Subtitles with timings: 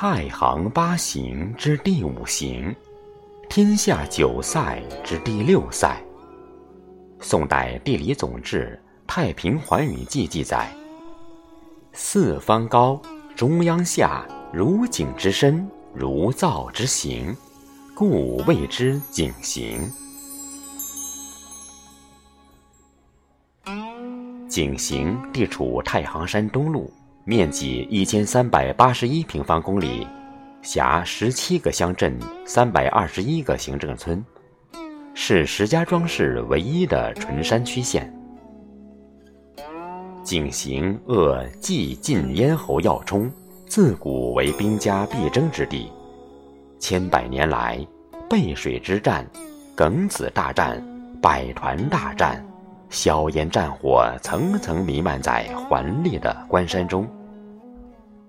[0.00, 2.72] 太行八行之第五行，
[3.50, 6.00] 天下九塞之第六塞。
[7.18, 10.72] 宋代地理总志《太平寰宇记》记载：
[11.92, 13.02] 四方高，
[13.34, 17.36] 中央下，如井之深，如灶之形，
[17.92, 19.80] 故谓之井形。
[24.48, 26.88] 井陉地处太行山东麓，
[27.28, 30.08] 面积一千三百八十一平方公里，
[30.62, 34.24] 辖十七个乡镇，三百二十一个行政村，
[35.12, 38.10] 是石家庄市唯一的纯山区县。
[40.24, 43.30] 井陉扼冀晋咽喉要冲，
[43.66, 45.92] 自古为兵家必争之地，
[46.78, 47.78] 千百年来，
[48.26, 49.26] 背水之战、
[49.76, 50.82] 庚子大战、
[51.20, 52.42] 百团大战。
[52.88, 57.06] 硝烟战火层层弥漫在环烈的关山中。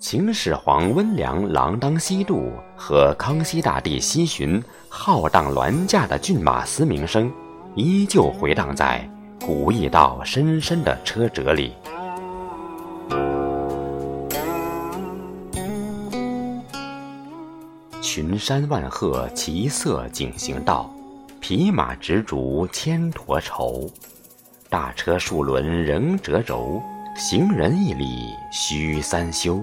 [0.00, 7.28] 秦始皇温良锒铛西渡和康熙大帝西巡浩荡銮驾的骏马嘶鸣声，
[7.74, 9.10] 依旧回荡在
[9.44, 11.72] 古驿道深深的车辙里。
[18.00, 20.88] 群山万壑齐色景行道，
[21.40, 23.90] 匹马执烛千驼愁。
[24.70, 26.80] 大车数轮仍折轴，
[27.16, 29.60] 行人一里须三休。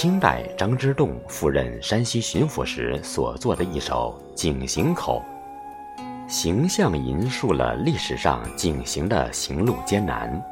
[0.00, 5.22] 清代张之洞赴任山西巡抚时所作的一首《井陉口》，
[6.26, 10.42] 形象吟述了历史上井陉的行路艰难。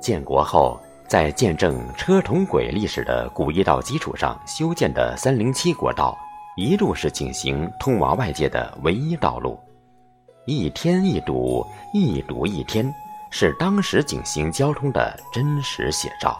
[0.00, 6.16] 建国后，在见证车同轨历史的古驿道基础上修建的三零七国道，
[6.56, 9.60] 一路是井陉通往外界的唯一道路。
[10.46, 12.90] 一天一堵，一堵一天，
[13.28, 16.38] 是当时井陉交通的真实写照。